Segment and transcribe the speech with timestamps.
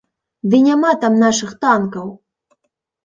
[0.53, 2.07] Ды няма там нашых танкаў!